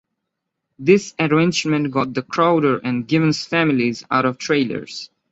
This 0.79 1.13
arrangement 1.19 1.91
got 1.91 2.15
the 2.15 2.23
Crowder 2.23 2.79
and 2.79 3.07
Givens 3.07 3.45
families 3.45 4.03
out 4.09 4.25
of 4.25 4.39
trailers. 4.39 5.11